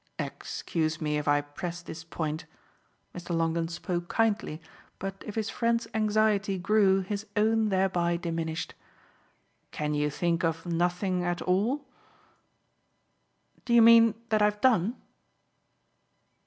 [0.17, 2.45] "Excuse me if I press this point."
[3.13, 3.37] Mr.
[3.37, 4.59] Longdon spoke kindly,
[4.97, 8.73] but if his friend's anxiety grew his own thereby diminished.
[9.69, 11.85] "Can you think of nothing at all?"
[13.63, 14.95] "Do you mean that I've done?"